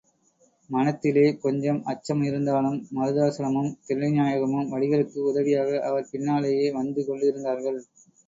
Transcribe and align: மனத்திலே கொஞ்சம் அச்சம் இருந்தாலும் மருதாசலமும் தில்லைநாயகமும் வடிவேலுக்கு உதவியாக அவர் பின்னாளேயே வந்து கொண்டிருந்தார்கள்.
மனத்திலே 0.69 1.25
கொஞ்சம் 1.43 1.81
அச்சம் 1.83 2.23
இருந்தாலும் 2.23 2.79
மருதாசலமும் 2.97 3.69
தில்லைநாயகமும் 3.87 4.71
வடிவேலுக்கு 4.73 5.19
உதவியாக 5.31 5.79
அவர் 5.89 6.09
பின்னாளேயே 6.11 6.67
வந்து 6.79 7.03
கொண்டிருந்தார்கள். 7.07 7.79